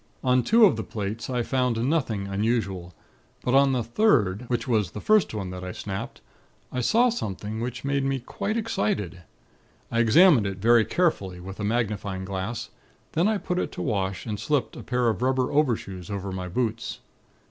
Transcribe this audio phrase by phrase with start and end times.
[0.23, 2.95] "On two of the plates, I found nothing unusual:
[3.43, 6.21] but on the third, which was the first one that I snapped,
[6.71, 9.21] I saw something that made me quite excited.
[9.91, 12.71] I examined it very carefully with a magnifying glass;
[13.11, 16.47] then I put it to wash, and slipped a pair of rubber overshoes over my
[16.47, 17.01] boots.